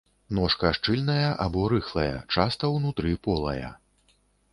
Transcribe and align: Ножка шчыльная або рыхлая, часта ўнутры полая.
Ножка 0.35 0.69
шчыльная 0.77 1.27
або 1.45 1.65
рыхлая, 1.73 2.13
часта 2.37 2.71
ўнутры 2.77 3.13
полая. 3.29 3.69